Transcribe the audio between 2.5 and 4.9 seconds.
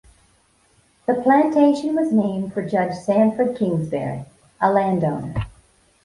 for Judge Sanford Kingsbury, a